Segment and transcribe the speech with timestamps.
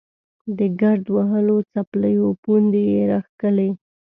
[0.57, 3.69] د ګرد وهلو څپلیو پوندې یې راښکلې.